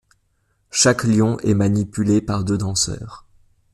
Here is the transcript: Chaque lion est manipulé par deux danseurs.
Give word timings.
Chaque 0.71 1.03
lion 1.03 1.37
est 1.41 1.53
manipulé 1.53 2.21
par 2.23 2.43
deux 2.43 2.57
danseurs. 2.57 3.27